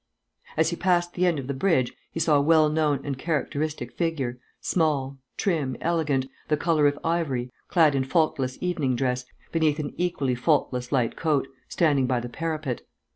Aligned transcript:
As 0.57 0.71
he 0.71 0.75
passed 0.75 1.13
the 1.13 1.27
end 1.27 1.37
of 1.37 1.45
the 1.45 1.53
bridge, 1.53 1.93
he 2.11 2.19
saw 2.19 2.37
a 2.37 2.41
well 2.41 2.69
known 2.69 3.01
and 3.05 3.19
characteristic 3.19 3.91
figure, 3.93 4.39
small, 4.59 5.19
trim, 5.37 5.77
elegant, 5.79 6.25
the 6.47 6.57
colour 6.57 6.87
of 6.87 6.97
ivory, 7.03 7.51
clad 7.67 7.93
in 7.93 8.03
faultless 8.03 8.57
evening 8.61 8.95
dress, 8.95 9.25
beneath 9.51 9.77
an 9.77 9.93
equally 9.97 10.33
faultless 10.33 10.91
light 10.91 11.15
coat, 11.15 11.47
standing 11.69 12.07
by 12.07 12.19
the 12.19 12.29
parapet. 12.29 12.81